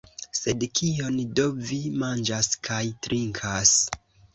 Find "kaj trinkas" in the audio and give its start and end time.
2.71-3.81